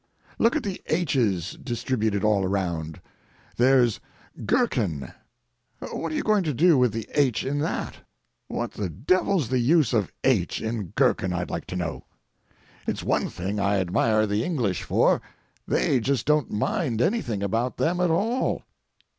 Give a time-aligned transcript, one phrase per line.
[0.39, 2.99] Look at the "h's" distributed all around.
[3.57, 3.99] There's
[4.47, 5.11] "gherkin."
[5.77, 7.97] What are you going to do with the "h" in that?
[8.47, 12.05] What the devil's the use of "h" in gherkin, I'd like to know.
[12.87, 15.21] It's one thing I admire the English for:
[15.67, 18.63] they just don't mind anything about them at all.